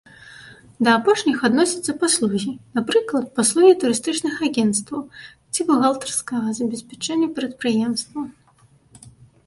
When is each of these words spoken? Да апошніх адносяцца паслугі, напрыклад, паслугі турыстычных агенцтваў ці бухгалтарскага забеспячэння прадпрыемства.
Да 0.85 0.93
апошніх 0.99 1.43
адносяцца 1.49 1.91
паслугі, 2.03 2.51
напрыклад, 2.79 3.25
паслугі 3.41 3.73
турыстычных 3.85 4.33
агенцтваў 4.49 5.01
ці 5.53 5.61
бухгалтарскага 5.71 6.47
забеспячэння 6.61 7.27
прадпрыемства. 7.41 8.19